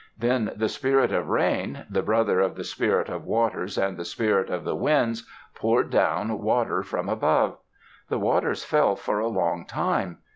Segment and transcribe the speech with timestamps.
[0.17, 4.49] Then the Spirit of Rain, the brother of the Spirit of Waters and the Spirit
[4.49, 7.59] of the Winds, poured down water from above.
[8.09, 10.17] The waters fell for a long time.